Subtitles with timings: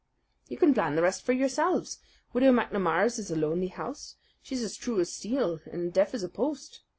[0.47, 1.99] "You can plan the rest for yourselves.
[2.33, 4.15] Widow MacNamara's is a lonely house.
[4.41, 6.81] She's as true as steel and as deaf as a post.